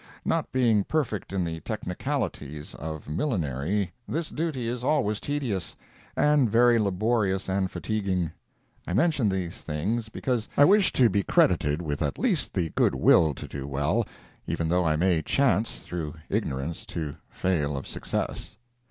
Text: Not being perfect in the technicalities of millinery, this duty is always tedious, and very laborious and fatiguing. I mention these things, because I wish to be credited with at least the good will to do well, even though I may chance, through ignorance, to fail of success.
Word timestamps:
Not 0.25 0.51
being 0.51 0.83
perfect 0.83 1.31
in 1.31 1.43
the 1.43 1.59
technicalities 1.59 2.73
of 2.73 3.07
millinery, 3.07 3.93
this 4.07 4.29
duty 4.31 4.67
is 4.67 4.83
always 4.83 5.19
tedious, 5.19 5.75
and 6.17 6.49
very 6.49 6.79
laborious 6.79 7.47
and 7.47 7.69
fatiguing. 7.69 8.31
I 8.87 8.93
mention 8.93 9.29
these 9.29 9.61
things, 9.61 10.09
because 10.09 10.49
I 10.57 10.65
wish 10.65 10.91
to 10.93 11.07
be 11.07 11.21
credited 11.21 11.83
with 11.83 12.01
at 12.01 12.17
least 12.17 12.55
the 12.55 12.69
good 12.69 12.95
will 12.95 13.35
to 13.35 13.47
do 13.47 13.67
well, 13.67 14.07
even 14.47 14.69
though 14.69 14.85
I 14.85 14.95
may 14.95 15.21
chance, 15.21 15.77
through 15.81 16.15
ignorance, 16.31 16.83
to 16.87 17.17
fail 17.29 17.77
of 17.77 17.85
success. 17.85 18.57